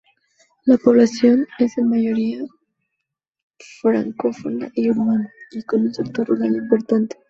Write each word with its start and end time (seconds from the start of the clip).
La 0.65 0.77
población 0.77 1.45
es 1.59 1.77
en 1.77 1.87
mayoría 1.91 2.41
francófona 3.83 4.71
y 4.73 4.89
urbana, 4.89 5.31
con 5.67 5.81
un 5.81 5.93
sector 5.93 6.25
rural 6.27 6.55
importante. 6.55 7.17